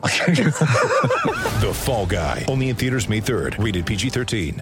The 1.60 1.72
Fall 1.74 2.06
Guy. 2.06 2.46
Only 2.48 2.70
in 2.70 2.76
theaters 2.76 3.08
May 3.08 3.20
3rd. 3.20 3.62
Rated 3.62 3.84
PG-13. 3.84 4.60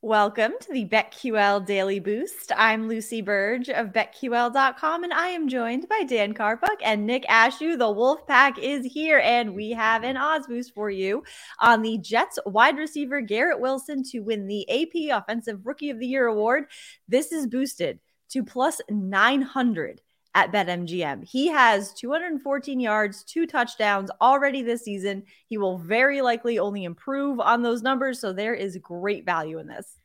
Welcome 0.00 0.52
to 0.60 0.72
the 0.72 0.86
BetQL 0.86 1.66
Daily 1.66 1.98
Boost. 1.98 2.52
I'm 2.56 2.88
Lucy 2.88 3.22
Burdge 3.22 3.68
of 3.68 3.88
BetQL.com, 3.92 5.04
and 5.04 5.12
I 5.12 5.28
am 5.28 5.48
joined 5.48 5.88
by 5.88 6.04
Dan 6.04 6.32
Karpuc 6.32 6.76
and 6.82 7.06
Nick 7.06 7.24
Ashooh. 7.24 7.78
The 7.78 7.90
Wolf 7.90 8.26
Pack 8.26 8.58
is 8.58 8.84
here, 8.84 9.18
and 9.18 9.54
we 9.54 9.70
have 9.70 10.04
an 10.04 10.16
odds 10.16 10.46
boost 10.46 10.74
for 10.74 10.90
you 10.90 11.22
on 11.60 11.82
the 11.82 11.98
Jets 11.98 12.38
wide 12.46 12.76
receiver 12.78 13.20
Garrett 13.20 13.60
Wilson 13.60 14.02
to 14.10 14.20
win 14.20 14.46
the 14.46 14.68
AP 14.70 15.18
Offensive 15.18 15.66
Rookie 15.66 15.90
of 15.90 15.98
the 15.98 16.06
Year 16.06 16.26
award. 16.26 16.64
This 17.08 17.32
is 17.32 17.46
boosted 17.46 17.98
to 18.30 18.44
plus 18.44 18.80
900 18.90 20.00
at 20.34 20.52
BetMGM. 20.52 21.24
He 21.24 21.48
has 21.48 21.92
214 21.92 22.80
yards, 22.80 23.22
two 23.22 23.46
touchdowns 23.46 24.10
already 24.20 24.62
this 24.62 24.82
season. 24.82 25.22
He 25.46 25.58
will 25.58 25.78
very 25.78 26.22
likely 26.22 26.58
only 26.58 26.84
improve 26.84 27.38
on 27.40 27.62
those 27.62 27.82
numbers. 27.82 28.20
So 28.20 28.32
there 28.32 28.54
is 28.54 28.76
great 28.78 29.24
value 29.24 29.58
in 29.58 29.66
this. 29.68 29.98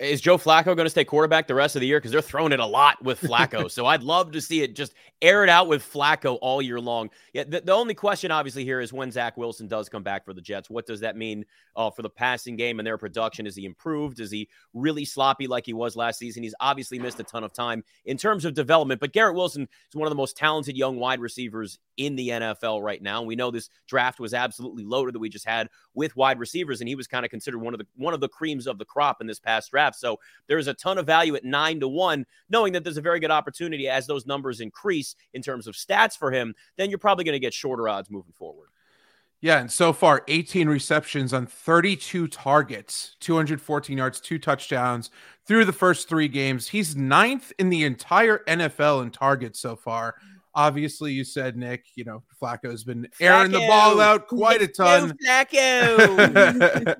Is 0.00 0.20
Joe 0.20 0.38
Flacco 0.38 0.64
going 0.64 0.78
to 0.78 0.90
stay 0.90 1.04
quarterback 1.04 1.46
the 1.46 1.54
rest 1.54 1.76
of 1.76 1.80
the 1.80 1.86
year? 1.86 1.98
Because 1.98 2.10
they're 2.10 2.20
throwing 2.20 2.50
it 2.50 2.58
a 2.58 2.66
lot 2.66 3.02
with 3.04 3.20
Flacco. 3.22 3.70
so 3.70 3.86
I'd 3.86 4.02
love 4.02 4.32
to 4.32 4.40
see 4.40 4.62
it 4.62 4.74
just 4.74 4.92
air 5.22 5.44
it 5.44 5.48
out 5.48 5.68
with 5.68 5.82
Flacco 5.82 6.36
all 6.42 6.60
year 6.60 6.80
long. 6.80 7.10
Yeah, 7.32 7.44
the, 7.44 7.60
the 7.60 7.72
only 7.72 7.94
question 7.94 8.32
obviously 8.32 8.64
here 8.64 8.80
is 8.80 8.92
when 8.92 9.12
Zach 9.12 9.36
Wilson 9.36 9.68
does 9.68 9.88
come 9.88 10.02
back 10.02 10.24
for 10.24 10.34
the 10.34 10.40
Jets. 10.40 10.68
What 10.68 10.86
does 10.86 10.98
that 11.00 11.16
mean 11.16 11.44
uh, 11.76 11.90
for 11.90 12.02
the 12.02 12.10
passing 12.10 12.56
game 12.56 12.80
and 12.80 12.86
their 12.86 12.98
production? 12.98 13.46
Is 13.46 13.54
he 13.54 13.66
improved? 13.66 14.18
Is 14.18 14.32
he 14.32 14.48
really 14.72 15.04
sloppy 15.04 15.46
like 15.46 15.64
he 15.64 15.72
was 15.72 15.94
last 15.94 16.18
season? 16.18 16.42
He's 16.42 16.56
obviously 16.58 16.98
missed 16.98 17.20
a 17.20 17.24
ton 17.24 17.44
of 17.44 17.52
time 17.52 17.84
in 18.04 18.16
terms 18.16 18.44
of 18.44 18.54
development. 18.54 19.00
But 19.00 19.12
Garrett 19.12 19.36
Wilson 19.36 19.62
is 19.62 19.94
one 19.94 20.08
of 20.08 20.10
the 20.10 20.16
most 20.16 20.36
talented 20.36 20.76
young 20.76 20.96
wide 20.96 21.20
receivers 21.20 21.78
in 21.98 22.16
the 22.16 22.30
NFL 22.30 22.82
right 22.82 23.00
now. 23.00 23.22
We 23.22 23.36
know 23.36 23.52
this 23.52 23.70
draft 23.86 24.18
was 24.18 24.34
absolutely 24.34 24.84
loaded 24.84 25.14
that 25.14 25.20
we 25.20 25.28
just 25.28 25.46
had 25.46 25.68
with 25.94 26.16
wide 26.16 26.40
receivers, 26.40 26.80
and 26.80 26.88
he 26.88 26.96
was 26.96 27.06
kind 27.06 27.24
of 27.24 27.30
considered 27.30 27.58
one 27.58 27.74
of 27.74 27.78
the 27.78 27.86
one 27.96 28.12
of 28.12 28.20
the 28.20 28.28
creams 28.28 28.66
of 28.66 28.78
the 28.78 28.84
crop 28.84 29.20
in 29.20 29.26
this 29.28 29.38
past 29.38 29.70
draft. 29.70 29.83
So 29.92 30.18
there's 30.46 30.66
a 30.66 30.74
ton 30.74 30.98
of 30.98 31.06
value 31.06 31.34
at 31.34 31.44
nine 31.44 31.80
to 31.80 31.88
one, 31.88 32.26
knowing 32.48 32.72
that 32.72 32.84
there's 32.84 32.96
a 32.96 33.02
very 33.02 33.20
good 33.20 33.30
opportunity 33.30 33.88
as 33.88 34.06
those 34.06 34.26
numbers 34.26 34.60
increase 34.60 35.16
in 35.32 35.42
terms 35.42 35.66
of 35.66 35.74
stats 35.74 36.16
for 36.16 36.30
him. 36.30 36.54
Then 36.76 36.90
you're 36.90 36.98
probably 36.98 37.24
going 37.24 37.34
to 37.34 37.40
get 37.40 37.54
shorter 37.54 37.88
odds 37.88 38.10
moving 38.10 38.32
forward. 38.32 38.68
Yeah, 39.40 39.58
and 39.58 39.70
so 39.70 39.92
far 39.92 40.24
18 40.26 40.70
receptions 40.70 41.34
on 41.34 41.46
32 41.46 42.28
targets, 42.28 43.16
214 43.20 43.98
yards, 43.98 44.18
two 44.18 44.38
touchdowns 44.38 45.10
through 45.46 45.66
the 45.66 45.72
first 45.72 46.08
three 46.08 46.28
games. 46.28 46.68
He's 46.68 46.96
ninth 46.96 47.52
in 47.58 47.68
the 47.68 47.84
entire 47.84 48.38
NFL 48.48 49.02
in 49.02 49.10
targets 49.10 49.60
so 49.60 49.76
far. 49.76 50.14
Obviously, 50.56 51.12
you 51.12 51.24
said 51.24 51.56
Nick, 51.56 51.86
you 51.96 52.04
know, 52.04 52.22
Flacco's 52.40 52.84
been 52.84 53.08
airing 53.20 53.50
the 53.50 53.58
ball 53.66 54.00
out 54.00 54.28
quite 54.28 54.62
a 54.62 54.68
ton. 54.68 55.16
Flacco. 55.26 56.96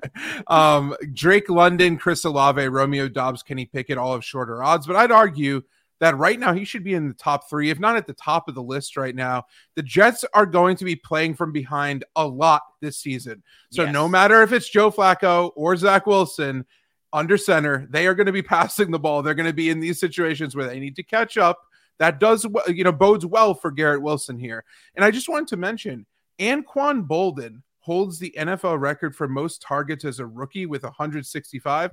um, 0.47 0.95
Drake 1.13 1.49
London, 1.49 1.97
Chris 1.97 2.25
Olave, 2.25 2.67
Romeo 2.67 3.07
Doubs, 3.07 3.43
Kenny 3.43 3.65
Pickett, 3.65 3.97
all 3.97 4.13
have 4.13 4.25
shorter 4.25 4.61
odds, 4.63 4.85
but 4.87 4.95
I'd 4.95 5.11
argue 5.11 5.61
that 5.99 6.17
right 6.17 6.39
now 6.39 6.53
he 6.53 6.65
should 6.65 6.83
be 6.83 6.93
in 6.93 7.07
the 7.07 7.13
top 7.13 7.49
three, 7.49 7.69
if 7.69 7.79
not 7.79 7.95
at 7.95 8.05
the 8.05 8.13
top 8.13 8.49
of 8.49 8.55
the 8.55 8.61
list 8.61 8.97
right 8.97 9.15
now. 9.15 9.45
The 9.75 9.83
Jets 9.83 10.25
are 10.33 10.45
going 10.45 10.75
to 10.77 10.85
be 10.85 10.95
playing 10.95 11.35
from 11.35 11.51
behind 11.51 12.03
a 12.15 12.27
lot 12.27 12.61
this 12.81 12.97
season. 12.97 13.41
So 13.71 13.83
Yes. 13.83 13.93
no 13.93 14.07
matter 14.07 14.41
if 14.43 14.51
it's 14.51 14.67
Joe 14.69 14.91
Flacco 14.91 15.51
or 15.55 15.75
Zach 15.77 16.05
Wilson 16.05 16.65
under 17.13 17.37
center, 17.37 17.87
they 17.89 18.07
are 18.07 18.13
going 18.13 18.25
to 18.25 18.33
be 18.33 18.41
passing 18.43 18.91
the 18.91 18.99
ball. 18.99 19.21
They're 19.23 19.33
going 19.33 19.45
to 19.45 19.53
be 19.53 19.69
in 19.69 19.79
these 19.79 19.99
situations 19.99 20.55
where 20.55 20.67
they 20.67 20.79
need 20.79 20.97
to 20.97 21.03
catch 21.03 21.37
up. 21.37 21.59
That 21.99 22.19
does, 22.19 22.45
we- 22.45 22.75
you 22.75 22.83
know, 22.83 22.91
bodes 22.91 23.25
well 23.25 23.53
for 23.53 23.71
Garrett 23.71 24.01
Wilson 24.01 24.37
here. 24.37 24.63
And 24.95 25.05
I 25.05 25.11
just 25.11 25.29
wanted 25.29 25.47
to 25.49 25.57
mention 25.57 26.05
Anquan 26.39 27.07
Boldin 27.07 27.61
holds 27.79 28.19
the 28.19 28.33
NFL 28.37 28.79
record 28.79 29.15
for 29.15 29.27
most 29.27 29.61
targets 29.61 30.03
as 30.05 30.19
a 30.19 30.25
rookie 30.25 30.65
with 30.65 30.83
165 30.83 31.91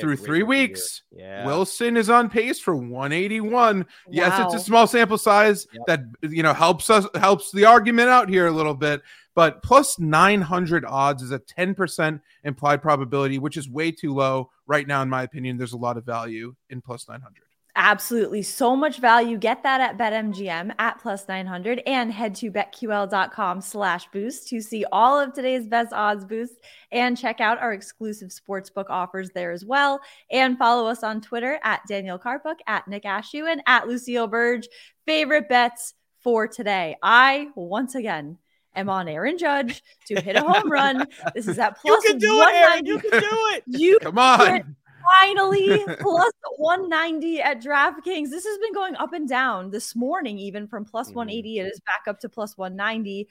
through 0.00 0.16
three 0.16 0.42
weeks. 0.42 1.02
Yeah. 1.12 1.46
Wilson 1.46 1.96
is 1.96 2.10
on 2.10 2.28
pace 2.28 2.58
for 2.58 2.74
181. 2.74 3.86
Yes, 4.10 4.38
it's 4.40 4.54
a 4.54 4.64
small 4.64 4.86
sample 4.86 5.16
size 5.18 5.66
Yep. 5.72 5.82
that 5.86 6.00
you 6.32 6.42
know 6.42 6.52
helps 6.52 6.90
us 6.90 7.06
helps 7.14 7.52
the 7.52 7.64
argument 7.66 8.08
out 8.08 8.28
here 8.28 8.46
a 8.46 8.50
little 8.50 8.74
bit, 8.74 9.00
but 9.34 9.62
plus 9.62 9.98
900 9.98 10.84
odds 10.84 11.22
is 11.22 11.30
a 11.30 11.38
10% 11.38 12.20
implied 12.44 12.82
probability, 12.82 13.38
which 13.38 13.56
is 13.56 13.70
way 13.70 13.92
too 13.92 14.12
low 14.12 14.50
right 14.66 14.86
now 14.86 15.02
in 15.02 15.08
my 15.08 15.22
opinion. 15.22 15.56
There's 15.56 15.72
a 15.72 15.78
lot 15.78 15.96
of 15.96 16.04
value 16.04 16.54
in 16.68 16.82
plus 16.82 17.08
900. 17.08 17.45
Absolutely. 17.78 18.40
So 18.40 18.74
much 18.74 19.00
value. 19.00 19.36
Get 19.36 19.62
that 19.62 19.82
at 19.82 19.98
BetMGM 19.98 20.72
at 20.78 20.98
plus 20.98 21.28
900 21.28 21.82
and 21.86 22.10
head 22.10 22.34
to 22.36 22.50
betql.com 22.50 23.60
slash 23.60 24.08
boost 24.10 24.48
to 24.48 24.62
see 24.62 24.86
all 24.90 25.20
of 25.20 25.34
today's 25.34 25.66
best 25.66 25.92
odds 25.92 26.24
boosts 26.24 26.56
and 26.90 27.18
check 27.18 27.38
out 27.38 27.60
our 27.60 27.74
exclusive 27.74 28.30
sportsbook 28.30 28.86
offers 28.88 29.28
there 29.34 29.52
as 29.52 29.62
well. 29.62 30.00
And 30.30 30.56
follow 30.56 30.88
us 30.88 31.02
on 31.02 31.20
Twitter 31.20 31.60
at 31.62 31.82
Daniel 31.86 32.18
Karpuc, 32.18 32.56
at 32.66 32.88
Nick 32.88 33.04
Ashooh, 33.04 33.52
and 33.52 33.60
at 33.66 33.86
Lucille 33.86 34.26
Burdge. 34.26 34.64
Favorite 35.04 35.46
bets 35.50 35.92
for 36.22 36.48
today. 36.48 36.96
I, 37.02 37.48
once 37.56 37.94
again, 37.94 38.38
am 38.74 38.88
on 38.88 39.06
Aaron 39.06 39.36
Judge 39.36 39.82
to 40.06 40.18
hit 40.18 40.36
a 40.36 40.40
home 40.40 40.72
run. 40.72 41.06
This 41.34 41.46
is 41.46 41.58
at 41.58 41.76
you 41.84 42.00
can 42.06 42.18
do 42.18 42.40
it, 42.40 42.54
Aaron. 42.54 42.86
You 42.86 42.98
can 43.00 43.10
do 43.10 43.18
it. 43.20 43.64
You 43.66 43.98
Come 44.00 44.18
on. 44.18 44.76
Finally 45.20 45.84
plus 46.00 46.32
190 46.56 47.40
at 47.40 47.62
DraftKings. 47.62 48.30
This 48.30 48.44
has 48.44 48.58
been 48.58 48.72
going 48.74 48.96
up 48.96 49.12
and 49.12 49.28
down 49.28 49.70
this 49.70 49.94
morning, 49.96 50.38
even 50.38 50.66
from 50.66 50.84
Mhm. 51.10 51.14
180. 51.16 51.58
It 51.58 51.66
is 51.66 51.80
back 51.80 52.02
up 52.08 52.20
to 52.20 52.28
plus 52.28 52.56
190. 52.56 53.28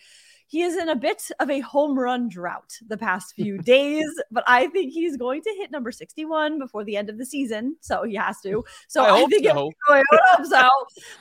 He 0.48 0.62
is 0.62 0.78
in 0.78 0.90
a 0.90 0.96
bit 0.96 1.30
of 1.40 1.50
a 1.50 1.60
home 1.62 1.98
run 1.98 2.30
drought 2.30 2.78
the 2.88 2.98
past 2.98 3.34
few 3.36 3.58
days, 3.74 4.06
but 4.32 4.44
I 4.48 4.68
think 4.68 4.94
he's 4.94 5.18
going 5.18 5.42
to 5.42 5.50
hit 5.58 5.72
number 5.72 5.92
61 5.92 6.60
before 6.60 6.84
the 6.84 6.96
end 6.98 7.10
of 7.10 7.18
the 7.18 7.26
season. 7.26 7.76
So 7.82 8.04
he 8.04 8.16
has 8.16 8.40
to. 8.42 8.64
So 8.88 9.04
I 9.04 9.08
I, 9.16 9.20
hope 9.20 9.30
think 9.32 9.46
it- 9.46 9.52
so. 9.54 9.72
I 9.90 10.04
hope 10.12 10.46
so. 10.46 10.70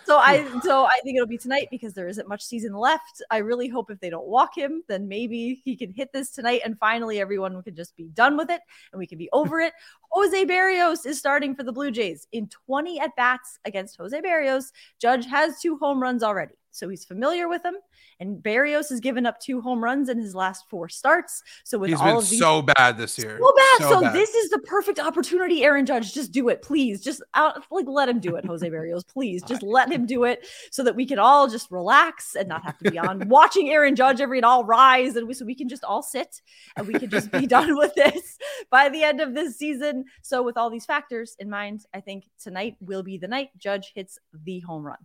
So 0.05 0.19
I 0.19 0.47
so 0.63 0.85
I 0.85 1.01
think 1.03 1.17
it'll 1.17 1.27
be 1.27 1.39
tonight 1.39 1.69
because 1.71 1.95
there 1.95 2.09
isn't 2.09 2.29
much 2.29 2.43
season 2.45 2.75
left. 2.75 3.23
I 3.31 3.39
really 3.39 3.69
hope 3.69 3.91
if 3.91 4.01
they 4.01 4.11
don't 4.11 4.27
walk 4.27 4.57
him, 4.57 4.83
then 4.89 5.09
maybe 5.09 5.63
he 5.65 5.75
can 5.77 5.91
hit 5.91 6.13
this 6.13 6.31
tonight 6.31 6.61
and 6.65 6.79
finally 6.79 7.21
everyone 7.21 7.63
can 7.63 7.75
just 7.75 7.97
be 7.97 8.09
done 8.11 8.37
with 8.37 8.51
it 8.51 8.61
and 8.93 8.99
we 8.99 9.07
can 9.07 9.19
be 9.19 9.29
over 9.33 9.61
it. 9.61 9.73
Jose 10.11 10.45
Berrios 10.45 11.07
is 11.07 11.19
starting 11.19 11.55
for 11.57 11.63
the 11.65 11.73
Blue 11.73 11.91
Jays 11.91 12.29
in 12.33 12.49
20 12.67 13.01
at 13.01 13.17
bats 13.17 13.59
against 13.65 13.97
Jose 13.97 14.21
Berrios. 14.21 14.71
Judge 15.01 15.27
has 15.27 15.59
two 15.61 15.77
home 15.79 16.01
runs 16.01 16.23
already. 16.23 16.55
So 16.75 16.89
he's 16.89 17.05
familiar 17.05 17.49
with 17.49 17.65
him. 17.65 17.75
And 18.21 18.43
Berrios 18.43 18.89
has 18.91 19.01
given 19.01 19.27
up 19.27 19.41
two 19.41 19.61
home 19.61 19.83
runs 19.83 20.09
in 20.09 20.19
his 20.19 20.35
last 20.35 20.69
four 20.69 20.89
starts. 20.89 21.43
So 21.65 21.79
with 21.79 21.91
He's 21.91 22.01
all 22.01 22.19
of 22.19 22.29
these 22.29 22.39
so 22.39 22.63
bad 22.63 22.99
this 22.99 23.17
year. 23.19 23.39
so 23.41 23.55
bad. 23.57 23.89
So, 23.89 24.01
bad. 24.01 24.15
this 24.15 24.35
is 24.35 24.51
the 24.51 24.59
perfect 24.61 24.99
opportunity, 24.99 25.65
Aaron 25.65 25.87
Judge. 25.87 26.13
Just 26.13 26.33
do 26.33 26.49
it, 26.49 26.63
please. 26.63 27.01
Just 27.03 27.23
out, 27.35 27.63
like 27.71 27.87
let 27.89 28.09
him 28.09 28.21
do 28.21 28.37
it, 28.37 28.45
Jose 28.45 28.69
Berrios. 28.69 29.07
Please, 29.07 29.43
just 29.43 29.63
let 29.65 29.91
him 29.91 30.07
do 30.07 30.25
it, 30.25 30.47
so 30.71 30.83
that 30.83 30.95
we 30.95 31.07
can 31.07 31.19
all 31.19 31.49
just 31.49 31.71
relax 31.71 32.35
and 32.35 32.49
not 32.49 32.65
have 32.65 32.79
to 32.79 32.91
be 32.91 32.99
on 32.99 33.29
watching 33.29 33.71
Aaron 33.71 33.95
Judge 33.97 34.21
every 34.21 34.39
and 34.39 34.45
all 34.45 34.65
rise, 34.65 35.17
and 35.17 35.27
we, 35.29 35.35
so 35.35 35.45
we 35.45 35.55
can 35.55 35.69
just 35.69 35.85
all 35.85 36.03
sit 36.03 36.41
and 36.77 36.87
we 36.87 36.95
can 36.95 37.11
just 37.11 37.31
be 37.31 37.47
done 37.55 37.77
with 37.77 37.95
this 37.95 38.39
by 38.71 38.89
the 38.89 39.03
end 39.03 39.21
of 39.21 39.35
this 39.35 39.57
season. 39.57 40.05
So 40.23 40.43
with 40.43 40.57
all 40.57 40.71
these 40.71 40.87
factors 40.87 41.37
in 41.39 41.49
mind, 41.49 41.85
I 41.95 42.01
think 42.01 42.29
tonight 42.41 42.77
will 42.81 43.03
be 43.03 43.19
the 43.19 43.29
night 43.29 43.51
Judge 43.59 43.93
hits 43.95 44.19
the 44.45 44.61
home 44.61 44.85
run. 44.85 44.99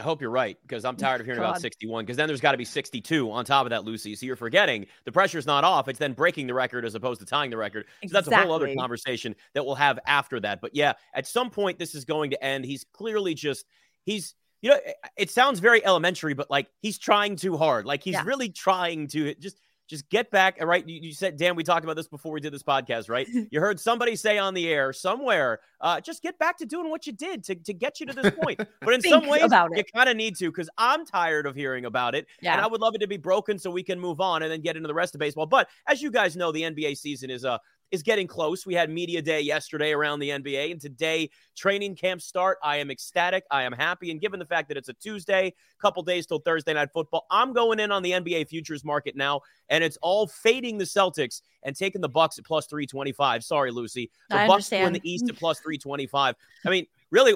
I 0.00 0.02
hope 0.02 0.22
you're 0.22 0.30
right 0.30 0.56
because 0.62 0.86
I'm 0.86 0.96
tired 0.96 1.20
of 1.20 1.26
hearing 1.26 1.40
about 1.40 1.60
61 1.60 2.04
because 2.06 2.16
then 2.16 2.26
there's 2.26 2.40
got 2.40 2.52
to 2.52 2.56
be 2.58 2.64
62 2.64 3.30
on 3.30 3.44
top 3.44 3.66
of 3.66 3.70
that, 3.70 3.84
Lucy. 3.84 4.14
So 4.16 4.24
you're 4.24 4.34
forgetting 4.34 4.86
the 5.04 5.12
pressure's 5.12 5.44
not 5.46 5.62
off. 5.62 5.88
It's 5.88 5.98
then 5.98 6.14
breaking 6.14 6.46
the 6.46 6.54
record 6.54 6.86
as 6.86 6.94
opposed 6.94 7.20
to 7.20 7.26
tying 7.26 7.50
the 7.50 7.58
record. 7.58 7.84
So 8.02 8.08
that's 8.14 8.26
a 8.28 8.30
whole 8.36 8.52
other 8.54 8.74
conversation 8.74 9.36
that 9.52 9.64
we'll 9.66 9.74
have 9.74 9.98
after 10.06 10.40
that. 10.40 10.62
But 10.62 10.74
yeah, 10.74 10.94
at 11.12 11.26
some 11.26 11.50
point, 11.50 11.78
this 11.78 11.94
is 11.94 12.06
going 12.06 12.30
to 12.30 12.42
end. 12.42 12.64
He's 12.64 12.84
clearly 12.94 13.34
just, 13.34 13.66
he's, 14.06 14.34
you 14.62 14.70
know, 14.70 14.76
it- 14.76 14.96
it 15.18 15.30
sounds 15.30 15.60
very 15.60 15.84
elementary, 15.84 16.32
but 16.32 16.50
like 16.50 16.68
he's 16.80 16.96
trying 16.98 17.36
too 17.36 17.58
hard. 17.58 17.84
Like 17.84 18.02
he's 18.02 18.14
Yeah. 18.14 18.22
really 18.24 18.48
trying 18.48 19.06
to 19.08 19.34
just, 19.34 19.60
just 19.90 20.08
get 20.08 20.30
back. 20.30 20.62
Right? 20.62 20.88
You, 20.88 21.00
you, 21.02 21.12
said, 21.12 21.36
Dan, 21.36 21.56
we 21.56 21.64
talked 21.64 21.84
about 21.84 21.96
this 21.96 22.06
before 22.06 22.32
we 22.32 22.40
did 22.40 22.52
this 22.52 22.62
podcast, 22.62 23.10
right? 23.10 23.26
you 23.50 23.60
heard 23.60 23.80
somebody 23.80 24.14
say 24.14 24.38
on 24.38 24.54
the 24.54 24.68
air 24.68 24.92
somewhere, 24.92 25.58
uh, 25.80 26.00
just 26.00 26.22
get 26.22 26.38
back 26.38 26.56
to 26.58 26.64
doing 26.64 26.88
what 26.88 27.06
you 27.06 27.12
did 27.12 27.42
to, 27.44 27.56
to 27.56 27.74
get 27.74 27.98
you 27.98 28.06
to 28.06 28.12
this 28.14 28.32
point. 28.40 28.60
But 28.80 28.94
in 28.94 29.02
some 29.02 29.26
ways, 29.26 29.42
you 29.42 29.84
kind 29.94 30.08
of 30.08 30.16
need 30.16 30.36
to 30.36 30.50
because 30.50 30.70
I'm 30.78 31.04
tired 31.04 31.46
of 31.46 31.54
hearing 31.54 31.84
about 31.84 32.14
it. 32.14 32.26
Yeah. 32.40 32.52
And 32.52 32.60
I 32.60 32.66
would 32.66 32.80
love 32.80 32.94
it 32.94 32.98
to 33.00 33.06
be 33.06 33.16
broken 33.16 33.58
so 33.58 33.70
we 33.70 33.82
can 33.82 34.00
move 34.00 34.20
on 34.20 34.42
and 34.42 34.50
then 34.50 34.60
get 34.60 34.76
into 34.76 34.86
the 34.86 34.94
rest 34.94 35.14
of 35.14 35.18
baseball. 35.18 35.46
But 35.46 35.68
as 35.86 36.00
you 36.00 36.10
guys 36.10 36.36
know, 36.36 36.50
the 36.52 36.62
NBA 36.62 36.96
season 36.96 37.30
is 37.30 37.44
uh, 37.44 37.58
is 37.90 38.02
getting 38.02 38.26
close. 38.26 38.64
We 38.64 38.74
had 38.74 38.90
media 38.90 39.20
day 39.20 39.40
yesterday 39.40 39.92
around 39.92 40.20
the 40.20 40.30
NBA, 40.30 40.72
and 40.72 40.80
today 40.80 41.30
training 41.56 41.96
camp 41.96 42.20
start. 42.20 42.58
I 42.62 42.76
am 42.76 42.90
ecstatic. 42.90 43.44
I 43.50 43.64
am 43.64 43.72
happy, 43.72 44.10
and 44.10 44.20
given 44.20 44.38
the 44.38 44.46
fact 44.46 44.68
that 44.68 44.76
it's 44.76 44.88
a 44.88 44.94
Tuesday, 44.94 45.54
couple 45.80 46.02
days 46.02 46.26
till 46.26 46.38
Thursday 46.38 46.72
night 46.72 46.90
football, 46.92 47.26
I'm 47.30 47.52
going 47.52 47.80
in 47.80 47.90
on 47.90 48.02
the 48.02 48.12
NBA 48.12 48.48
futures 48.48 48.84
market 48.84 49.16
now, 49.16 49.40
and 49.68 49.82
it's 49.82 49.98
all 50.02 50.26
fading 50.26 50.78
the 50.78 50.84
Celtics 50.84 51.42
and 51.62 51.76
taking 51.76 52.00
the 52.00 52.08
Bucks 52.08 52.38
at 52.38 52.44
plus 52.44 52.66
three 52.66 52.86
twenty 52.86 53.12
five. 53.12 53.42
Sorry, 53.44 53.70
Lucy. 53.70 54.10
The 54.28 54.40
I 54.40 54.46
Bucks 54.46 54.70
win 54.70 54.92
the 54.92 55.00
East 55.04 55.28
at 55.28 55.36
plus 55.36 55.60
three 55.60 55.78
twenty 55.78 56.06
five. 56.06 56.36
I 56.64 56.70
mean, 56.70 56.86
really, 57.10 57.34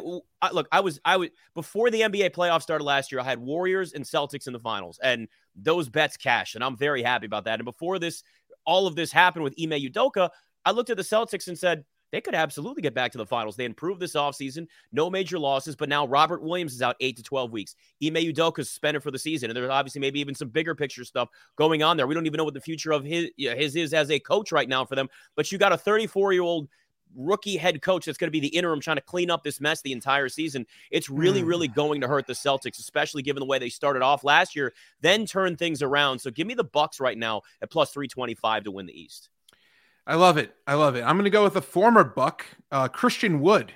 look, 0.53 0.69
I 0.71 0.81
was 0.81 1.01
I 1.05 1.17
was 1.17 1.31
before 1.55 1.91
the 1.91 2.03
NBA 2.03 2.31
playoffs 2.31 2.63
started 2.63 2.85
last 2.85 3.11
year. 3.11 3.21
I 3.21 3.25
had 3.25 3.39
Warriors 3.39 3.93
and 3.93 4.05
Celtics 4.05 4.47
in 4.47 4.53
the 4.53 4.61
finals, 4.61 5.01
and 5.03 5.29
those 5.57 5.89
bets 5.89 6.17
cash, 6.17 6.55
and 6.55 6.65
I'm 6.65 6.77
very 6.77 7.03
happy 7.03 7.27
about 7.27 7.45
that. 7.45 7.61
And 7.61 7.65
before 7.65 7.99
this 7.99 8.23
all 8.67 8.87
of 8.87 8.97
this 8.97 9.13
happened 9.13 9.45
with 9.45 9.55
Ime 9.61 9.73
Udoka, 9.73 10.31
I 10.65 10.71
looked 10.71 10.91
at 10.91 10.97
the 10.97 11.03
Celtics 11.03 11.49
and 11.49 11.59
said, 11.59 11.85
they 12.15 12.21
could 12.21 12.37
absolutely 12.37 12.81
get 12.81 12.95
back 12.95 13.11
to 13.11 13.19
the 13.19 13.27
finals. 13.27 13.57
They 13.57 13.65
improved 13.65 14.01
this 14.01 14.15
offseason, 14.15 14.69
no 14.93 15.11
major 15.11 15.37
losses, 15.37 15.75
but 15.75 15.89
now 15.89 16.07
Robert 16.07 16.43
Williams 16.43 16.73
is 16.73 16.81
out 16.81 16.95
eight 17.01 17.17
to 17.17 17.25
12 17.25 17.51
weeks. 17.51 17.75
Ime 18.01 18.15
Udoka 18.15 18.61
is 18.61 18.69
suspended 18.69 19.03
for 19.03 19.11
the 19.11 19.19
season. 19.19 19.51
And 19.51 19.57
there's 19.57 19.69
obviously 19.69 20.01
maybe 20.01 20.21
even 20.21 20.33
some 20.33 20.49
bigger 20.49 20.77
picture 20.77 21.05
stuff 21.05 21.29
going 21.57 21.83
on 21.83 21.97
there. 21.97 22.07
We 22.07 22.15
don't 22.15 22.27
even 22.27 22.39
know 22.39 22.45
what 22.45 22.55
the 22.55 22.61
future 22.61 22.93
of 22.93 23.05
his, 23.05 23.31
his 23.37 23.75
is 23.75 23.93
as 23.93 24.13
a 24.13 24.21
coach 24.21 24.53
right 24.53 24.69
now 24.69 24.85
for 24.85 24.95
them. 24.95 25.09
But 25.35 25.51
you 25.51 25.59
got 25.59 25.73
a 25.73 25.77
34 25.77 26.33
year 26.33 26.43
old 26.43 26.69
rookie 27.17 27.57
head 27.57 27.83
coach 27.83 28.07
that's 28.07 28.19
going 28.19 28.29
to 28.29 28.33
be 28.33 28.39
the 28.39 28.55
interim 28.57 28.81
trying 28.81 28.97
to 28.97 29.03
clean 29.03 29.29
up 29.29 29.43
this 29.43 29.61
mess 29.61 29.83
the 29.83 29.91
entire 29.91 30.29
season. 30.29 30.67
It's 30.93 31.11
really, 31.11 31.43
mm. 31.43 31.49
really 31.49 31.69
going 31.69 32.01
to 32.01 32.07
hurt 32.07 32.29
the 32.29 32.33
Celtics, 32.33 32.79
especially 32.79 33.23
given 33.23 33.41
the 33.41 33.47
way 33.47 33.59
they 33.59 33.69
started 33.69 34.03
off 34.03 34.23
last 34.23 34.55
year, 34.55 34.73
then 35.01 35.27
turn 35.27 35.57
things 35.57 35.83
around. 35.83 36.21
So 36.21 36.31
give 36.31 36.47
me 36.47 36.55
the 36.55 36.63
Bucks 36.63 37.01
right 37.01 37.19
now 37.19 37.43
at 37.61 37.73
plus 37.73 37.91
325 37.91 38.65
to 38.65 38.71
win 38.71 38.87
the 38.87 39.01
East. 39.01 39.31
I 40.07 40.17
love 40.17 40.37
it. 40.37 40.55
I 40.67 40.75
love 40.75 40.97
it. 40.97 41.03
I'm 41.03 41.17
going 41.17 41.25
to 41.25 41.31
go 41.31 41.45
with 41.45 41.57
a 41.57 41.63
former 41.63 42.05
Buck, 42.05 42.45
uh, 42.71 42.89
Christian 42.89 43.41
Wood, 43.41 43.73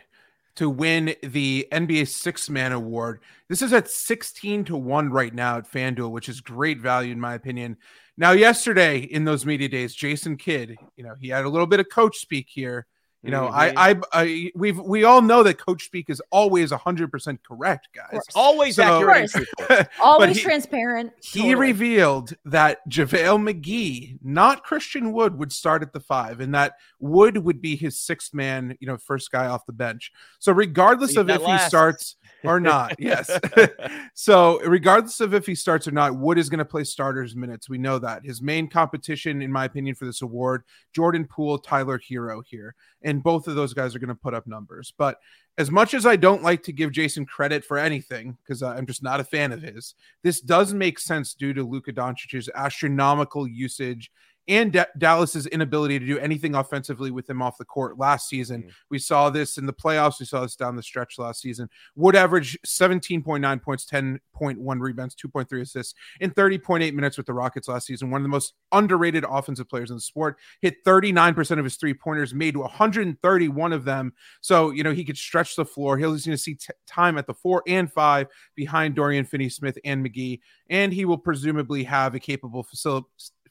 to 0.56 0.68
win 0.68 1.14
the 1.22 1.66
NBA 1.72 2.08
Six 2.08 2.50
Man 2.50 2.72
Award. 2.72 3.20
This 3.48 3.62
is 3.62 3.72
at 3.72 3.88
16 3.88 4.64
to 4.66 4.76
1 4.76 5.10
right 5.10 5.32
now 5.32 5.56
at 5.56 5.70
FanDuel, 5.70 6.10
which 6.10 6.28
is 6.28 6.40
great 6.40 6.80
value, 6.80 7.12
in 7.12 7.20
my 7.20 7.34
opinion. 7.34 7.78
Now, 8.18 8.32
yesterday 8.32 8.98
in 8.98 9.24
those 9.24 9.46
media 9.46 9.68
days, 9.68 9.94
Jason 9.94 10.36
Kidd, 10.36 10.76
you 10.96 11.04
know, 11.04 11.14
he 11.18 11.28
had 11.28 11.44
a 11.44 11.48
little 11.48 11.66
bit 11.66 11.80
of 11.80 11.88
coach 11.88 12.18
speak 12.18 12.48
here 12.50 12.86
you 13.22 13.32
know, 13.32 13.46
mm-hmm. 13.46 13.78
I, 13.78 13.90
I, 13.90 13.96
I, 14.12 14.52
we've, 14.54 14.78
we 14.78 15.02
all 15.02 15.20
know 15.20 15.42
that 15.42 15.58
Coach 15.58 15.84
Speak 15.84 16.08
is 16.08 16.22
always 16.30 16.70
hundred 16.70 17.10
percent 17.10 17.40
correct, 17.42 17.88
guys. 17.92 18.20
Always 18.34 18.76
so, 18.76 18.84
accurate, 18.84 19.88
always 20.00 20.36
he, 20.36 20.42
transparent. 20.42 21.12
He 21.20 21.40
totally. 21.40 21.54
revealed 21.56 22.34
that 22.44 22.88
JaVale 22.88 23.52
McGee, 23.52 24.18
not 24.22 24.62
Christian 24.62 25.12
Wood, 25.12 25.36
would 25.36 25.52
start 25.52 25.82
at 25.82 25.92
the 25.92 25.98
five, 25.98 26.38
and 26.38 26.54
that 26.54 26.74
Wood 27.00 27.38
would 27.38 27.60
be 27.60 27.74
his 27.74 27.98
sixth 27.98 28.32
man, 28.32 28.76
you 28.78 28.86
know, 28.86 28.96
first 28.96 29.32
guy 29.32 29.46
off 29.46 29.66
the 29.66 29.72
bench. 29.72 30.12
So 30.38 30.52
regardless 30.52 31.16
Leave 31.16 31.28
of 31.28 31.30
if 31.30 31.42
last. 31.42 31.64
he 31.64 31.68
starts 31.68 32.16
or 32.44 32.60
not, 32.60 32.94
yes. 33.00 33.36
so 34.14 34.60
regardless 34.60 35.20
of 35.20 35.34
if 35.34 35.44
he 35.44 35.56
starts 35.56 35.88
or 35.88 35.92
not, 35.92 36.16
Wood 36.16 36.38
is 36.38 36.48
going 36.48 36.58
to 36.58 36.64
play 36.64 36.84
starters 36.84 37.34
minutes. 37.34 37.68
We 37.68 37.78
know 37.78 37.98
that 37.98 38.24
his 38.24 38.40
main 38.40 38.68
competition, 38.68 39.42
in 39.42 39.50
my 39.50 39.64
opinion, 39.64 39.96
for 39.96 40.04
this 40.04 40.22
award, 40.22 40.62
Jordan 40.94 41.26
Poole, 41.26 41.58
Tyler 41.58 41.98
Herro 41.98 42.42
here 42.46 42.76
and 43.02 43.07
both 43.16 43.48
of 43.48 43.54
those 43.54 43.74
guys 43.74 43.94
are 43.94 43.98
going 43.98 44.08
to 44.08 44.14
put 44.14 44.34
up 44.34 44.46
numbers. 44.46 44.92
But 44.96 45.18
as 45.56 45.70
much 45.70 45.94
as 45.94 46.06
I 46.06 46.16
don't 46.16 46.42
like 46.42 46.62
to 46.64 46.72
give 46.72 46.92
Jason 46.92 47.26
credit 47.26 47.64
for 47.64 47.78
anything 47.78 48.36
because 48.42 48.62
I'm 48.62 48.86
just 48.86 49.02
not 49.02 49.20
a 49.20 49.24
fan 49.24 49.52
of 49.52 49.62
his, 49.62 49.94
this 50.22 50.40
does 50.40 50.74
make 50.74 50.98
sense 50.98 51.34
due 51.34 51.54
to 51.54 51.64
Luka 51.64 51.92
Doncic's 51.92 52.48
astronomical 52.54 53.48
usage 53.48 54.10
and 54.48 54.72
D- 54.72 54.80
Dallas's 54.96 55.46
inability 55.46 55.98
to 55.98 56.06
do 56.06 56.18
anything 56.18 56.54
offensively 56.54 57.10
with 57.10 57.28
him 57.28 57.42
off 57.42 57.58
the 57.58 57.64
court 57.64 57.98
last 57.98 58.28
season. 58.28 58.62
Mm-hmm. 58.62 58.70
We 58.90 58.98
saw 58.98 59.30
this 59.30 59.58
in 59.58 59.66
the 59.66 59.72
playoffs. 59.72 60.18
We 60.18 60.26
saw 60.26 60.40
this 60.40 60.56
down 60.56 60.74
the 60.74 60.82
stretch 60.82 61.18
last 61.18 61.42
season. 61.42 61.68
Wood 61.94 62.16
average 62.16 62.58
17.9 62.66 63.62
points, 63.62 63.86
10.1 63.86 64.80
rebounds, 64.80 65.14
2.3 65.14 65.60
assists 65.60 65.94
in 66.20 66.30
30.8 66.30 66.92
minutes 66.94 67.16
with 67.16 67.26
the 67.26 67.34
Rockets 67.34 67.68
last 67.68 67.86
season. 67.86 68.10
One 68.10 68.20
of 68.20 68.24
the 68.24 68.30
most 68.30 68.54
underrated 68.72 69.24
offensive 69.28 69.68
players 69.68 69.90
in 69.90 69.96
the 69.96 70.00
sport. 70.00 70.38
Hit 70.62 70.84
39% 70.84 71.58
of 71.58 71.64
his 71.64 71.76
three 71.76 71.94
pointers, 71.94 72.34
made 72.34 72.56
131 72.56 73.72
of 73.72 73.84
them. 73.84 74.12
So, 74.40 74.70
you 74.70 74.82
know, 74.82 74.92
he 74.92 75.04
could 75.04 75.18
stretch 75.18 75.56
the 75.56 75.64
floor. 75.64 75.98
He's 75.98 76.26
going 76.26 76.36
to 76.36 76.38
see 76.38 76.54
t- 76.54 76.72
time 76.86 77.18
at 77.18 77.26
the 77.26 77.34
four 77.34 77.62
and 77.66 77.92
five 77.92 78.28
behind 78.54 78.94
Dorian 78.94 79.24
Finney 79.24 79.50
Smith 79.50 79.78
and 79.84 80.04
McGee. 80.04 80.40
And 80.70 80.92
he 80.92 81.04
will 81.04 81.18
presumably 81.18 81.84
have 81.84 82.14
a 82.14 82.20
capable 82.20 82.62
facility 82.62 83.06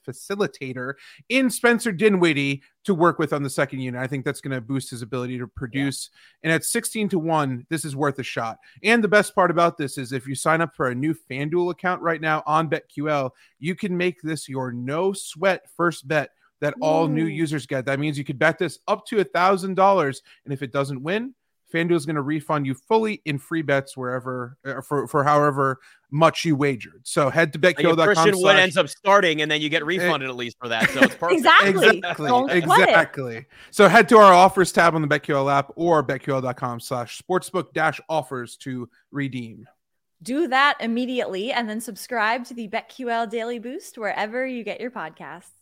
facilitator 0.07 0.94
in 1.30 1.50
Spencer 1.50 1.92
Dinwiddie 1.92 2.63
to 2.86 2.94
work 2.94 3.19
with 3.19 3.33
on 3.33 3.44
the 3.44 3.50
second 3.50 3.80
unit. 3.80 4.01
I 4.01 4.07
think 4.07 4.24
that's 4.24 4.42
going 4.42 4.56
to 4.56 4.62
boost 4.62 4.89
his 4.89 5.01
ability 5.01 5.38
to 5.39 5.48
produce. 5.48 6.09
Yeah. 6.44 6.48
And 6.48 6.54
at 6.54 6.63
16 6.63 7.09
to 7.09 7.19
1, 7.19 7.68
this 7.69 7.83
is 7.86 7.95
worth 7.95 8.19
a 8.19 8.24
shot. 8.24 8.57
And 8.83 9.04
the 9.04 9.07
best 9.07 9.36
part 9.36 9.51
about 9.51 9.77
this 9.77 9.98
is 9.98 10.12
if 10.12 10.27
you 10.27 10.36
sign 10.36 10.62
up 10.62 10.75
for 10.75 10.88
a 10.88 10.95
new 10.95 11.13
FanDuel 11.13 11.71
account 11.71 12.01
right 12.01 12.21
now 12.21 12.44
on 12.45 12.69
BetQL, 12.69 13.31
you 13.59 13.75
can 13.75 13.95
make 13.95 14.21
this 14.21 14.48
your 14.48 14.71
no 14.71 15.13
sweat 15.13 15.65
first 15.75 16.07
bet 16.07 16.31
that 16.59 16.75
all 16.81 17.07
new 17.07 17.25
users 17.25 17.65
get. 17.65 17.86
That 17.86 18.00
means 18.00 18.18
you 18.18 18.24
could 18.24 18.39
bet 18.39 18.57
this 18.57 18.80
up 18.88 19.06
to 19.07 19.19
a 19.19 19.24
thousand 19.24 19.75
dollars, 19.75 20.24
and 20.44 20.54
if 20.54 20.62
it 20.62 20.71
doesn't 20.71 21.04
win, 21.04 21.33
FanDuel 21.74 21.96
is 21.96 22.06
going 22.06 22.16
to 22.16 22.22
refund 22.22 22.66
you 22.66 22.74
fully 22.74 23.22
in 23.25 23.38
free 23.38 23.62
bets 23.62 23.98
wherever 23.98 24.58
uh, 24.66 24.81
for 24.81 25.08
for 25.08 25.24
however 25.24 25.80
much 26.10 26.46
you 26.46 26.56
wagered. 26.56 27.02
So 27.04 27.30
head 27.30 27.52
to 27.54 27.60
betql.com. 27.60 28.06
Christian 28.06 28.34
slash... 28.34 28.44
Wood 28.44 28.56
ends 28.56 28.78
up 28.78 28.88
starting, 28.88 29.42
and 29.42 29.52
then 29.52 29.62
you 29.62 29.69
get 29.69 29.86
refunded 29.86 30.30
at 30.30 30.36
least 30.36 30.58
for 30.60 30.69
that. 30.69 30.90
So 30.90 31.02
it's 31.02 31.16
perfect. 31.19 31.40
exactly. 31.40 31.98
Exactly. 31.98 32.58
exactly. 32.58 33.46
So 33.72 33.88
head 33.88 34.08
to 34.10 34.18
our 34.18 34.34
offers 34.34 34.72
tab 34.72 34.96
on 34.96 35.02
the 35.02 35.08
BetQL 35.08 35.52
app 35.52 35.72
or 35.75 36.04
betql.com 36.04 36.80
slash 36.80 37.22
sportsbook 37.22 37.74
dash 37.74 38.00
offers 38.10 38.56
to 38.58 38.90
redeem. 39.12 39.68
Do 40.24 40.48
that 40.48 40.78
immediately 40.80 41.52
and 41.52 41.69
then 41.69 41.80
subscribe 41.80 42.46
to 42.46 42.54
the 42.54 42.68
BetQL 42.68 43.30
Daily 43.30 43.60
Boost 43.60 43.98
wherever 43.98 44.48
you 44.48 44.64
get 44.64 44.81
your 44.81 44.90
podcasts. 44.90 45.56